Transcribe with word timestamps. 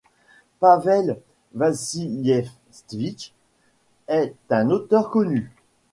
Pavel 0.59 1.19
Vassiliévitch 1.53 3.35
est 4.07 4.33
un 4.49 4.71
auteur 4.71 5.11
connu. 5.11 5.51